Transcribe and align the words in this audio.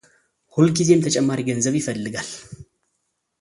ሁልጊዜም 0.53 1.03
ተጨማሪ 1.07 1.39
ገንዘብ 1.49 1.73
ይፈልጋል፡፡ 1.81 2.31